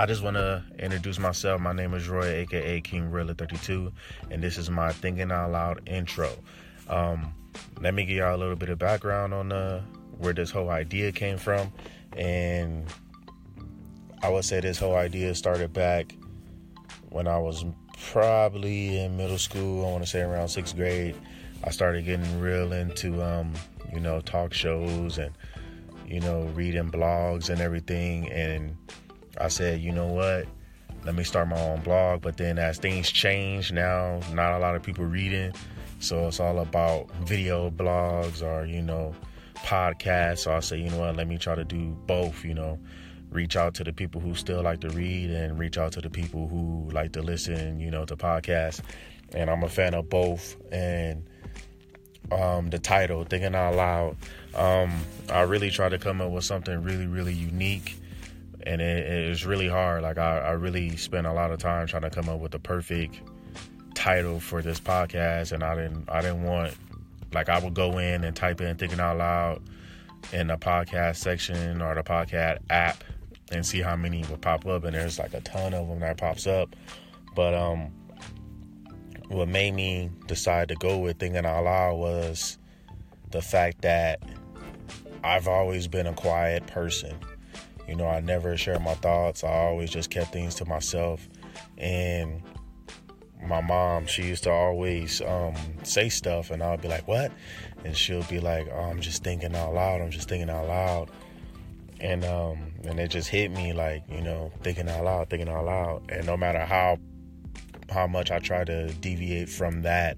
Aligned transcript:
I 0.00 0.06
just 0.06 0.22
want 0.22 0.36
to 0.36 0.64
introduce 0.78 1.18
myself. 1.18 1.60
My 1.60 1.74
name 1.74 1.92
is 1.92 2.08
Roy, 2.08 2.24
aka 2.24 2.80
King 2.80 3.10
Royla 3.10 3.34
32, 3.34 3.92
and 4.30 4.42
this 4.42 4.56
is 4.56 4.70
my 4.70 4.94
Thinking 4.94 5.30
Out 5.30 5.50
Loud 5.50 5.86
intro. 5.86 6.30
Um, 6.88 7.34
let 7.82 7.92
me 7.92 8.06
give 8.06 8.16
y'all 8.16 8.34
a 8.34 8.38
little 8.38 8.56
bit 8.56 8.70
of 8.70 8.78
background 8.78 9.34
on 9.34 9.52
uh, 9.52 9.82
where 10.16 10.32
this 10.32 10.50
whole 10.50 10.70
idea 10.70 11.12
came 11.12 11.36
from. 11.36 11.70
And 12.16 12.86
I 14.22 14.30
would 14.30 14.46
say 14.46 14.60
this 14.60 14.78
whole 14.78 14.96
idea 14.96 15.34
started 15.34 15.74
back 15.74 16.16
when 17.10 17.28
I 17.28 17.36
was 17.36 17.66
probably 18.10 19.00
in 19.00 19.18
middle 19.18 19.36
school. 19.36 19.86
I 19.86 19.90
want 19.90 20.02
to 20.02 20.08
say 20.08 20.22
around 20.22 20.48
sixth 20.48 20.76
grade. 20.76 21.14
I 21.62 21.68
started 21.68 22.06
getting 22.06 22.40
real 22.40 22.72
into, 22.72 23.22
um, 23.22 23.52
you 23.92 24.00
know, 24.00 24.22
talk 24.22 24.54
shows 24.54 25.18
and, 25.18 25.34
you 26.06 26.20
know, 26.20 26.44
reading 26.54 26.90
blogs 26.90 27.50
and 27.50 27.60
everything. 27.60 28.32
And 28.32 28.74
I 29.38 29.48
said, 29.48 29.80
you 29.80 29.92
know 29.92 30.06
what? 30.06 30.46
Let 31.04 31.14
me 31.14 31.24
start 31.24 31.48
my 31.48 31.60
own 31.60 31.80
blog. 31.80 32.22
But 32.22 32.36
then 32.36 32.58
as 32.58 32.78
things 32.78 33.10
change 33.10 33.72
now, 33.72 34.20
not 34.32 34.52
a 34.52 34.58
lot 34.58 34.76
of 34.76 34.82
people 34.82 35.04
reading. 35.04 35.52
So 35.98 36.28
it's 36.28 36.40
all 36.40 36.58
about 36.58 37.10
video 37.22 37.70
blogs 37.70 38.42
or, 38.42 38.66
you 38.66 38.82
know, 38.82 39.14
podcasts. 39.56 40.40
So 40.40 40.54
I 40.54 40.60
say, 40.60 40.78
you 40.78 40.90
know 40.90 40.98
what, 40.98 41.16
let 41.16 41.28
me 41.28 41.38
try 41.38 41.54
to 41.54 41.64
do 41.64 41.96
both, 42.06 42.44
you 42.44 42.54
know, 42.54 42.78
reach 43.30 43.56
out 43.56 43.74
to 43.74 43.84
the 43.84 43.92
people 43.92 44.20
who 44.20 44.34
still 44.34 44.62
like 44.62 44.80
to 44.80 44.90
read 44.90 45.30
and 45.30 45.58
reach 45.58 45.78
out 45.78 45.92
to 45.92 46.00
the 46.00 46.10
people 46.10 46.48
who 46.48 46.88
like 46.90 47.12
to 47.12 47.22
listen, 47.22 47.78
you 47.80 47.90
know, 47.90 48.04
to 48.04 48.16
podcasts. 48.16 48.80
And 49.34 49.48
I'm 49.48 49.62
a 49.62 49.68
fan 49.68 49.94
of 49.94 50.08
both. 50.08 50.56
And 50.72 51.28
um, 52.32 52.70
the 52.70 52.78
title, 52.78 53.24
Thinking 53.24 53.54
Out 53.54 53.74
Loud, 53.74 54.16
um, 54.54 55.00
I 55.30 55.42
really 55.42 55.70
try 55.70 55.88
to 55.88 55.98
come 55.98 56.20
up 56.20 56.30
with 56.30 56.44
something 56.44 56.82
really, 56.82 57.06
really 57.06 57.34
unique 57.34 57.96
and 58.66 58.80
it, 58.80 59.06
it's 59.06 59.44
really 59.44 59.68
hard. 59.68 60.02
Like 60.02 60.18
I, 60.18 60.38
I 60.38 60.50
really 60.52 60.96
spent 60.96 61.26
a 61.26 61.32
lot 61.32 61.50
of 61.50 61.58
time 61.58 61.86
trying 61.86 62.02
to 62.02 62.10
come 62.10 62.28
up 62.28 62.40
with 62.40 62.52
the 62.52 62.58
perfect 62.58 63.20
title 63.94 64.40
for 64.40 64.62
this 64.62 64.80
podcast, 64.80 65.52
and 65.52 65.62
I 65.62 65.74
didn't 65.74 66.08
I 66.08 66.20
didn't 66.20 66.44
want 66.44 66.74
like 67.32 67.48
I 67.48 67.58
would 67.58 67.74
go 67.74 67.98
in 67.98 68.24
and 68.24 68.34
type 68.34 68.60
in 68.60 68.76
thinking 68.76 69.00
out 69.00 69.18
loud 69.18 69.62
in 70.32 70.48
the 70.48 70.56
podcast 70.56 71.16
section 71.16 71.80
or 71.80 71.94
the 71.94 72.02
podcast 72.02 72.58
app 72.68 73.02
and 73.52 73.64
see 73.64 73.80
how 73.80 73.96
many 73.96 74.24
would 74.30 74.40
pop 74.40 74.66
up, 74.66 74.84
and 74.84 74.94
there's 74.94 75.18
like 75.18 75.34
a 75.34 75.40
ton 75.40 75.74
of 75.74 75.88
them 75.88 76.00
that 76.00 76.16
pops 76.18 76.46
up. 76.46 76.74
But 77.34 77.54
um, 77.54 77.92
what 79.28 79.48
made 79.48 79.74
me 79.74 80.10
decide 80.26 80.68
to 80.68 80.74
go 80.76 80.98
with 80.98 81.18
thinking 81.18 81.46
out 81.46 81.64
loud 81.64 81.96
was 81.96 82.58
the 83.30 83.42
fact 83.42 83.82
that 83.82 84.20
I've 85.22 85.48
always 85.48 85.86
been 85.86 86.06
a 86.06 86.14
quiet 86.14 86.66
person 86.66 87.16
you 87.90 87.96
know, 87.96 88.06
I 88.06 88.20
never 88.20 88.56
shared 88.56 88.82
my 88.82 88.94
thoughts. 88.94 89.42
I 89.42 89.48
always 89.48 89.90
just 89.90 90.10
kept 90.10 90.32
things 90.32 90.54
to 90.56 90.64
myself. 90.64 91.28
And 91.76 92.40
my 93.44 93.60
mom, 93.60 94.06
she 94.06 94.22
used 94.22 94.44
to 94.44 94.50
always 94.52 95.20
um, 95.22 95.56
say 95.82 96.08
stuff, 96.08 96.52
and 96.52 96.62
I'd 96.62 96.80
be 96.80 96.86
like, 96.86 97.08
"What?" 97.08 97.32
And 97.84 97.96
she'll 97.96 98.22
be 98.24 98.38
like, 98.38 98.68
oh, 98.72 98.78
"I'm 98.78 99.00
just 99.00 99.24
thinking 99.24 99.56
out 99.56 99.74
loud. 99.74 100.00
I'm 100.00 100.10
just 100.10 100.28
thinking 100.28 100.48
out 100.48 100.68
loud." 100.68 101.10
And 102.00 102.24
um, 102.24 102.72
and 102.84 103.00
it 103.00 103.08
just 103.08 103.28
hit 103.28 103.50
me 103.50 103.72
like, 103.72 104.04
you 104.08 104.22
know, 104.22 104.52
thinking 104.62 104.88
out 104.88 105.04
loud, 105.04 105.28
thinking 105.28 105.48
out 105.48 105.64
loud. 105.64 106.08
And 106.10 106.24
no 106.26 106.36
matter 106.36 106.60
how 106.60 106.98
how 107.90 108.06
much 108.06 108.30
I 108.30 108.38
try 108.38 108.62
to 108.64 108.86
deviate 108.94 109.48
from 109.48 109.82
that 109.82 110.16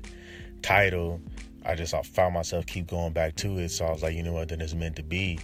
title, 0.60 1.22
I 1.64 1.74
just 1.74 1.94
I 1.94 2.02
found 2.02 2.34
myself 2.34 2.66
keep 2.66 2.86
going 2.86 3.14
back 3.14 3.34
to 3.36 3.58
it. 3.58 3.70
So 3.70 3.86
I 3.86 3.92
was 3.92 4.02
like, 4.02 4.14
you 4.14 4.22
know 4.22 4.34
what, 4.34 4.50
then 4.50 4.60
it's 4.60 4.74
meant 4.74 4.96
to 4.96 5.02
be. 5.02 5.38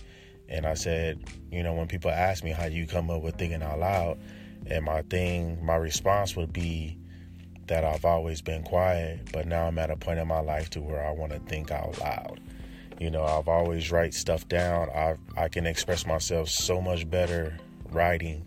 And 0.49 0.67
I 0.67 0.75
said, 0.75 1.23
you 1.51 1.63
know, 1.63 1.75
when 1.75 1.89
people 1.89 2.11
ask 2.11 2.43
me 2.43 2.51
how 2.51 2.67
you 2.67 2.87
come 2.87 3.11
up 3.11 3.23
with 3.23 3.37
thinking 3.37 3.63
out 3.63 3.79
loud, 3.79 4.19
and 4.67 4.85
my 4.85 5.03
thing, 5.03 5.65
my 5.65 5.77
response 5.77 6.37
would 6.37 6.53
be 6.53 6.97
that 7.67 7.85
I've 7.85 8.05
always 8.05 8.41
been 8.41 8.63
quiet, 8.63 9.29
but 9.33 9.47
now 9.47 9.67
I'm 9.67 9.79
at 9.79 9.91
a 9.91 9.97
point 9.97 10.19
in 10.19 10.27
my 10.27 10.41
life 10.41 10.71
to 10.71 10.81
where 10.81 11.07
I 11.07 11.13
want 11.13 11.33
to 11.33 11.39
think 11.41 11.71
out 11.71 11.99
loud. 12.01 12.41
You 12.99 13.11
know, 13.11 13.23
I've 13.23 13.49
always 13.49 13.93
write 13.93 14.15
stuff 14.15 14.49
down. 14.49 14.89
I 14.91 15.17
I 15.37 15.49
can 15.49 15.67
express 15.67 16.05
myself 16.05 16.49
so 16.49 16.81
much 16.81 17.09
better 17.09 17.57
writing. 17.91 18.47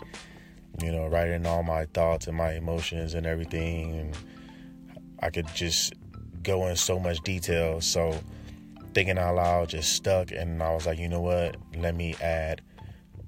You 0.81 0.92
know, 0.92 1.08
writing 1.08 1.46
all 1.46 1.64
my 1.64 1.86
thoughts 1.86 2.28
and 2.28 2.36
my 2.36 2.54
emotions 2.54 3.14
and 3.14 3.25
everything, 3.25 3.98
and 3.98 4.18
I 5.20 5.30
could 5.30 5.48
just 5.54 5.94
go 6.44 6.68
in 6.68 6.75
so 6.75 7.00
much 7.00 7.20
detail. 7.22 7.80
So 7.80 8.20
thinking 8.94 9.18
out 9.18 9.35
loud 9.35 9.69
just 9.69 9.94
stuck 9.94 10.31
and 10.31 10.62
I 10.62 10.74
was 10.74 10.85
like, 10.85 11.00
you 11.00 11.07
know 11.07 11.22
what? 11.22 11.56
Let 11.75 11.96
me 11.96 12.16
add 12.22 12.62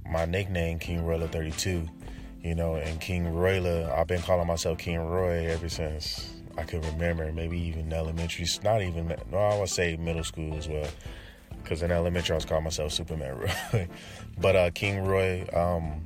my 0.09 0.25
nickname 0.25 0.79
King 0.79 1.06
Royla 1.06 1.28
32. 1.29 1.88
You 2.41 2.56
know, 2.56 2.75
and 2.75 3.00
King 3.00 3.34
Royla, 3.34 3.94
I've 3.94 4.07
been 4.07 4.22
calling 4.22 4.47
myself 4.47 4.78
King 4.78 5.00
Roy 5.00 5.47
ever 5.47 5.69
since 5.69 6.34
I 6.57 6.63
could 6.63 6.84
remember, 6.85 7.31
maybe 7.31 7.57
even 7.57 7.91
elementary, 7.94 8.46
not 8.63 8.81
even, 8.81 9.16
no, 9.31 9.38
I 9.38 9.57
would 9.57 9.69
say 9.69 9.96
middle 9.96 10.25
school 10.25 10.53
as 10.56 10.68
well. 10.68 10.88
Because 11.62 11.81
in 11.81 11.91
elementary, 11.91 12.34
I 12.34 12.35
was 12.35 12.46
calling 12.46 12.66
myself 12.66 12.91
Superman 12.91 13.38
Roy. 13.73 13.88
but 14.40 14.56
uh, 14.57 14.72
King 14.72 15.06
Roy, 15.06 15.47
um, 15.53 16.06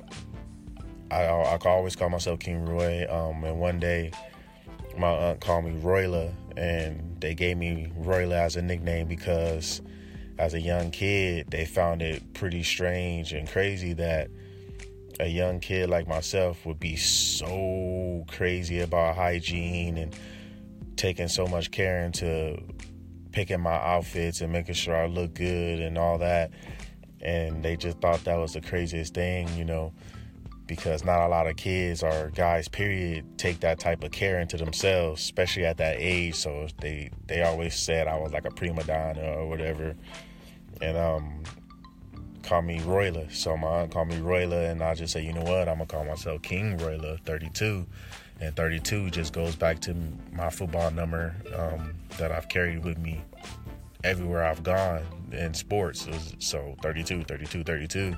I, 1.10 1.24
I, 1.24 1.54
I 1.56 1.58
always 1.68 1.96
call 1.96 2.08
myself 2.08 2.38
King 2.38 2.64
Roy. 2.64 3.04
Um, 3.10 3.42
and 3.42 3.58
one 3.58 3.80
day, 3.80 4.12
my 4.96 5.08
aunt 5.08 5.40
called 5.40 5.64
me 5.64 5.72
Royla, 5.72 6.30
and 6.58 7.20
they 7.20 7.34
gave 7.34 7.56
me 7.56 7.92
Royla 7.96 8.36
as 8.36 8.56
a 8.56 8.62
nickname 8.62 9.06
because 9.06 9.80
as 10.38 10.54
a 10.54 10.60
young 10.60 10.90
kid, 10.90 11.50
they 11.50 11.64
found 11.64 12.02
it 12.02 12.34
pretty 12.34 12.64
strange 12.64 13.32
and 13.32 13.48
crazy 13.48 13.92
that 13.92 14.28
a 15.20 15.28
young 15.28 15.60
kid 15.60 15.88
like 15.88 16.08
myself 16.08 16.66
would 16.66 16.80
be 16.80 16.96
so 16.96 18.24
crazy 18.28 18.80
about 18.80 19.14
hygiene 19.14 19.96
and 19.98 20.16
taking 20.96 21.28
so 21.28 21.46
much 21.46 21.70
care 21.70 22.04
into 22.04 22.60
picking 23.30 23.60
my 23.60 23.74
outfits 23.74 24.40
and 24.40 24.52
making 24.52 24.74
sure 24.74 24.96
I 24.96 25.06
look 25.06 25.34
good 25.34 25.80
and 25.80 25.96
all 25.96 26.18
that. 26.18 26.50
And 27.20 27.64
they 27.64 27.76
just 27.76 28.00
thought 28.00 28.24
that 28.24 28.36
was 28.36 28.54
the 28.54 28.60
craziest 28.60 29.14
thing, 29.14 29.48
you 29.56 29.64
know 29.64 29.92
because 30.68 31.04
not 31.04 31.26
a 31.26 31.28
lot 31.28 31.48
of 31.48 31.56
kids 31.56 32.02
or 32.02 32.30
guys 32.34 32.68
period 32.68 33.24
take 33.38 33.58
that 33.60 33.80
type 33.80 34.04
of 34.04 34.12
care 34.12 34.38
into 34.38 34.56
themselves 34.56 35.20
especially 35.22 35.64
at 35.64 35.78
that 35.78 35.96
age. 35.98 36.36
So 36.36 36.68
they 36.80 37.10
they 37.26 37.42
always 37.42 37.74
said 37.74 38.06
i 38.06 38.16
was 38.16 38.32
like 38.32 38.44
a 38.44 38.50
prima 38.50 38.84
donna 38.84 39.22
or 39.22 39.48
whatever. 39.48 39.96
And 40.80 40.96
um 40.96 41.42
call 42.44 42.62
me 42.62 42.78
royla. 42.80 43.32
So 43.32 43.56
my 43.56 43.80
aunt 43.80 43.92
called 43.92 44.08
me 44.08 44.16
royla 44.16 44.70
and 44.70 44.82
i 44.82 44.94
just 44.94 45.12
say 45.12 45.24
you 45.24 45.32
know 45.32 45.42
what? 45.42 45.68
I'm 45.68 45.78
gonna 45.78 45.86
call 45.86 46.04
myself 46.04 46.42
king 46.42 46.76
royla 46.78 47.18
32 47.24 47.84
and 48.40 48.54
32 48.54 49.10
just 49.10 49.32
goes 49.32 49.56
back 49.56 49.80
to 49.80 49.96
my 50.30 50.48
football 50.50 50.92
number 50.92 51.34
um, 51.56 51.94
that 52.18 52.30
i've 52.30 52.48
carried 52.48 52.84
with 52.84 52.96
me 52.98 53.20
everywhere 54.04 54.44
i've 54.44 54.62
gone 54.62 55.02
in 55.32 55.54
sports. 55.54 56.06
So 56.38 56.76
32 56.82 57.24
32 57.24 57.64
32 57.64 58.16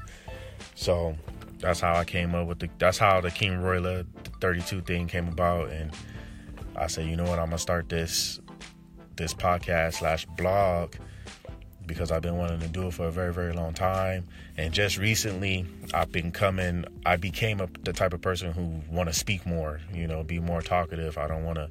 so 0.75 1.17
that's 1.61 1.81
how 1.81 1.95
I 1.95 2.05
came 2.05 2.35
up 2.35 2.47
with 2.47 2.59
the. 2.59 2.69
That's 2.79 2.99
how 2.99 3.21
the 3.21 3.31
King 3.31 3.61
Royla 3.61 4.05
32 4.41 4.83
thing 4.83 5.07
came 5.07 5.29
about, 5.29 5.71
and 5.71 5.93
I 6.77 6.87
said, 6.87 7.07
you 7.07 7.17
know 7.17 7.25
what, 7.25 7.39
I'm 7.39 7.47
gonna 7.47 7.59
start 7.59 7.89
this 7.89 8.41
this 9.17 9.35
podcast 9.35 9.95
slash 9.95 10.25
blog 10.25 10.95
because 11.85 12.11
I've 12.11 12.23
been 12.23 12.37
wanting 12.37 12.61
to 12.61 12.69
do 12.69 12.87
it 12.87 12.95
for 12.95 13.07
a 13.07 13.11
very 13.11 13.33
very 13.33 13.53
long 13.53 13.75
time, 13.75 14.27
and 14.57 14.73
just 14.73 14.97
recently 14.99 15.67
I've 15.93 16.11
been 16.11 16.33
coming. 16.33 16.85
I 17.05 17.17
became 17.17 17.61
a, 17.61 17.69
the 17.83 17.93
type 17.93 18.13
of 18.13 18.21
person 18.21 18.53
who 18.53 18.81
want 18.95 19.09
to 19.09 19.15
speak 19.15 19.47
more, 19.47 19.81
you 19.93 20.07
know, 20.07 20.23
be 20.23 20.41
more 20.41 20.63
talkative. 20.63 21.19
I 21.19 21.29
don't 21.29 21.45
want 21.45 21.57
to 21.57 21.71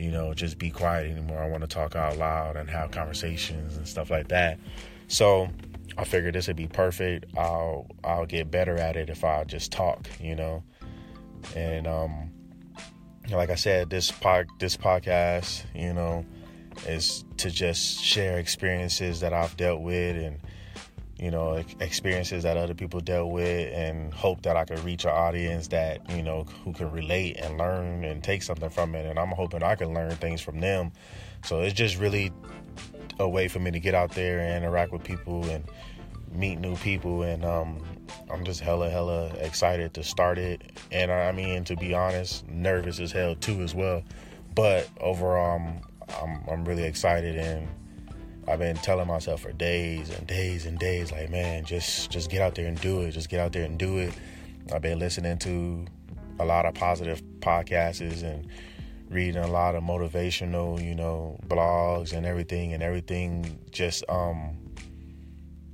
you 0.00 0.10
know, 0.10 0.32
just 0.32 0.56
be 0.56 0.70
quiet 0.70 1.10
anymore. 1.10 1.42
I 1.42 1.46
want 1.46 1.60
to 1.60 1.68
talk 1.68 1.94
out 1.94 2.16
loud 2.16 2.56
and 2.56 2.70
have 2.70 2.90
conversations 2.90 3.76
and 3.76 3.86
stuff 3.86 4.10
like 4.10 4.28
that. 4.28 4.58
So 5.10 5.48
I 5.98 6.04
figured 6.04 6.36
this 6.36 6.46
would 6.46 6.56
be 6.56 6.68
perfect. 6.68 7.26
I'll 7.36 7.88
I'll 8.04 8.26
get 8.26 8.50
better 8.50 8.76
at 8.76 8.96
it 8.96 9.10
if 9.10 9.24
I 9.24 9.42
just 9.42 9.72
talk, 9.72 10.08
you 10.20 10.36
know. 10.36 10.62
And 11.56 11.86
um 11.88 12.30
like 13.28 13.50
I 13.50 13.56
said, 13.56 13.90
this 13.90 14.12
pod 14.12 14.46
this 14.60 14.76
podcast, 14.76 15.64
you 15.74 15.92
know, 15.92 16.24
is 16.86 17.24
to 17.38 17.50
just 17.50 18.00
share 18.00 18.38
experiences 18.38 19.18
that 19.20 19.32
I've 19.32 19.56
dealt 19.56 19.82
with 19.82 20.16
and 20.16 20.38
you 21.18 21.32
know 21.32 21.62
experiences 21.80 22.44
that 22.44 22.56
other 22.56 22.74
people 22.74 23.00
dealt 23.00 23.32
with 23.32 23.74
and 23.74 24.14
hope 24.14 24.42
that 24.42 24.56
I 24.56 24.64
can 24.64 24.82
reach 24.84 25.04
an 25.04 25.10
audience 25.10 25.68
that 25.68 26.08
you 26.08 26.22
know 26.22 26.44
who 26.64 26.72
can 26.72 26.90
relate 26.92 27.36
and 27.36 27.58
learn 27.58 28.04
and 28.04 28.22
take 28.22 28.42
something 28.42 28.70
from 28.70 28.94
it 28.94 29.04
and 29.04 29.18
I'm 29.18 29.32
hoping 29.32 29.62
I 29.62 29.74
can 29.74 29.92
learn 29.92 30.12
things 30.12 30.40
from 30.40 30.60
them 30.60 30.92
so 31.44 31.60
it's 31.60 31.74
just 31.74 31.98
really 31.98 32.32
a 33.20 33.28
way 33.28 33.48
for 33.48 33.58
me 33.58 33.70
to 33.70 33.78
get 33.78 33.94
out 33.94 34.12
there 34.12 34.40
and 34.40 34.64
interact 34.64 34.92
with 34.92 35.04
people 35.04 35.44
and 35.44 35.64
meet 36.32 36.58
new 36.58 36.74
people. 36.76 37.22
And 37.22 37.44
um, 37.44 37.78
I'm 38.30 38.44
just 38.44 38.60
hella 38.60 38.88
hella 38.88 39.26
excited 39.40 39.94
to 39.94 40.02
start 40.02 40.38
it. 40.38 40.62
And 40.90 41.12
I 41.12 41.30
mean 41.32 41.64
to 41.64 41.76
be 41.76 41.94
honest 41.94 42.48
nervous 42.48 42.98
as 42.98 43.12
hell 43.12 43.34
too 43.34 43.60
as 43.60 43.74
well. 43.74 44.02
But 44.54 44.88
overall 45.00 45.56
I'm 45.56 45.80
I'm, 46.22 46.42
I'm 46.50 46.64
really 46.64 46.84
excited. 46.84 47.36
And 47.36 47.68
I've 48.48 48.58
been 48.58 48.76
telling 48.76 49.06
myself 49.06 49.42
for 49.42 49.52
days 49.52 50.10
and 50.10 50.26
days 50.26 50.66
and 50.66 50.78
days 50.78 51.12
like 51.12 51.30
man 51.30 51.64
just 51.64 52.10
just 52.10 52.30
get 52.30 52.40
out 52.40 52.54
there 52.54 52.66
and 52.66 52.80
do 52.80 53.02
it. 53.02 53.12
Just 53.12 53.28
get 53.28 53.38
out 53.38 53.52
there 53.52 53.64
and 53.64 53.78
do 53.78 53.98
it. 53.98 54.14
I've 54.72 54.82
been 54.82 54.98
listening 54.98 55.38
to 55.38 55.86
a 56.38 56.44
lot 56.44 56.64
of 56.64 56.74
positive 56.74 57.22
podcasts 57.40 58.22
and 58.22 58.46
reading 59.10 59.42
a 59.42 59.48
lot 59.48 59.74
of 59.74 59.82
motivational, 59.82 60.82
you 60.82 60.94
know, 60.94 61.38
blogs 61.46 62.12
and 62.12 62.24
everything, 62.24 62.72
and 62.72 62.82
everything 62.82 63.58
just 63.70 64.04
um 64.08 64.56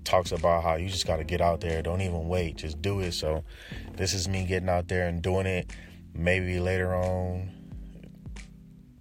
talks 0.04 0.32
about 0.32 0.62
how 0.62 0.76
you 0.76 0.88
just 0.88 1.06
got 1.06 1.16
to 1.16 1.24
get 1.24 1.40
out 1.40 1.60
there. 1.60 1.82
Don't 1.82 2.00
even 2.00 2.28
wait, 2.28 2.56
just 2.56 2.80
do 2.80 3.00
it. 3.00 3.12
So 3.12 3.44
this 3.96 4.14
is 4.14 4.28
me 4.28 4.46
getting 4.46 4.68
out 4.68 4.88
there 4.88 5.08
and 5.08 5.20
doing 5.20 5.46
it. 5.46 5.70
Maybe 6.14 6.58
later 6.60 6.94
on, 6.94 7.50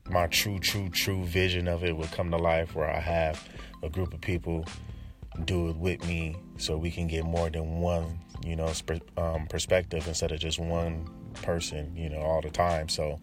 my 0.09 0.27
true, 0.27 0.59
true, 0.59 0.89
true 0.89 1.23
vision 1.23 1.67
of 1.67 1.83
it 1.83 1.95
will 1.95 2.07
come 2.07 2.31
to 2.31 2.37
life 2.37 2.75
where 2.75 2.89
I 2.89 2.99
have 2.99 3.47
a 3.83 3.89
group 3.89 4.13
of 4.13 4.21
people 4.21 4.65
do 5.45 5.69
it 5.69 5.77
with 5.77 6.05
me 6.07 6.35
so 6.57 6.77
we 6.77 6.91
can 6.91 7.07
get 7.07 7.23
more 7.23 7.49
than 7.49 7.79
one, 7.79 8.19
you 8.43 8.55
know, 8.55 8.71
um, 9.17 9.47
perspective 9.47 10.07
instead 10.07 10.31
of 10.31 10.39
just 10.39 10.59
one 10.59 11.07
person, 11.41 11.95
you 11.95 12.09
know, 12.09 12.19
all 12.19 12.41
the 12.41 12.49
time. 12.49 12.89
So, 12.89 13.19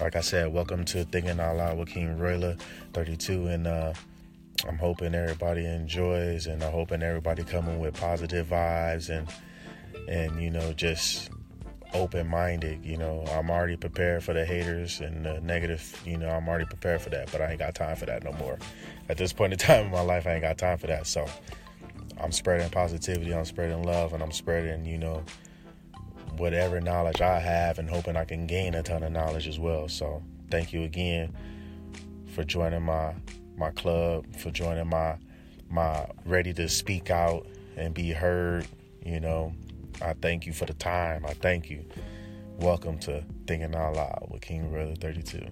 like 0.00 0.16
I 0.16 0.20
said, 0.20 0.52
welcome 0.52 0.84
to 0.86 1.04
Thinking 1.04 1.40
Out 1.40 1.56
Loud 1.56 1.78
with 1.78 1.88
King 1.88 2.18
Royla 2.18 2.56
32. 2.92 3.46
And 3.48 3.66
uh, 3.66 3.92
I'm 4.66 4.78
hoping 4.78 5.14
everybody 5.14 5.66
enjoys 5.66 6.46
and 6.46 6.62
I'm 6.62 6.72
hoping 6.72 7.02
everybody 7.02 7.42
coming 7.44 7.80
with 7.80 7.94
positive 7.94 8.46
vibes 8.46 9.10
and, 9.10 9.28
and 10.08 10.40
you 10.40 10.50
know, 10.50 10.72
just 10.72 11.30
open 11.94 12.28
minded. 12.28 12.84
You 12.84 12.96
know, 12.96 13.24
I'm 13.32 13.50
already 13.50 13.76
prepared 13.76 14.22
for 14.22 14.34
the 14.34 14.44
haters 14.44 15.00
and 15.00 15.24
the 15.24 15.40
negative. 15.40 16.00
You 16.04 16.16
know, 16.16 16.28
I'm 16.28 16.48
already 16.48 16.66
prepared 16.66 17.00
for 17.00 17.10
that, 17.10 17.30
but 17.32 17.40
I 17.40 17.50
ain't 17.50 17.58
got 17.58 17.74
time 17.74 17.96
for 17.96 18.06
that 18.06 18.24
no 18.24 18.32
more. 18.32 18.58
At 19.08 19.16
this 19.16 19.32
point 19.32 19.52
in 19.52 19.58
time 19.58 19.86
in 19.86 19.90
my 19.90 20.00
life, 20.00 20.26
I 20.26 20.32
ain't 20.32 20.42
got 20.42 20.58
time 20.58 20.78
for 20.78 20.86
that. 20.86 21.06
So 21.06 21.26
I'm 22.20 22.32
spreading 22.32 22.68
positivity, 22.70 23.34
I'm 23.34 23.44
spreading 23.44 23.82
love, 23.82 24.12
and 24.12 24.22
I'm 24.22 24.32
spreading, 24.32 24.84
you 24.84 24.98
know, 24.98 25.22
whatever 26.38 26.80
knowledge 26.80 27.20
I 27.20 27.38
have 27.38 27.78
and 27.78 27.88
hoping 27.88 28.16
I 28.16 28.24
can 28.24 28.46
gain 28.46 28.74
a 28.74 28.82
ton 28.82 29.02
of 29.02 29.12
knowledge 29.12 29.46
as 29.48 29.58
well. 29.58 29.88
So 29.88 30.22
thank 30.50 30.72
you 30.72 30.84
again 30.84 31.34
for 32.34 32.44
joining 32.44 32.82
my 32.82 33.14
my 33.56 33.70
club, 33.72 34.24
for 34.36 34.50
joining 34.50 34.88
my 34.88 35.16
my 35.68 36.06
ready 36.24 36.52
to 36.54 36.68
speak 36.68 37.10
out 37.10 37.46
and 37.76 37.92
be 37.94 38.12
heard, 38.12 38.66
you 39.04 39.20
know, 39.20 39.52
I 40.00 40.14
thank 40.14 40.46
you 40.46 40.52
for 40.52 40.64
the 40.64 40.74
time. 40.74 41.26
I 41.26 41.34
thank 41.34 41.70
you. 41.70 41.84
Welcome 42.58 42.98
to 43.00 43.24
Thinking 43.46 43.74
Out 43.74 43.94
Loud 43.94 44.28
with 44.30 44.42
King 44.42 44.72
Royla 44.72 45.00
32. 45.00 45.46